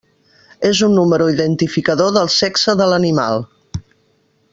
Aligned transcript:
És 0.69 0.79
un 0.87 0.95
número 0.99 1.27
identificador 1.33 2.09
del 2.15 2.31
sexe 2.37 2.75
de 2.81 2.87
l'animal. 2.93 3.45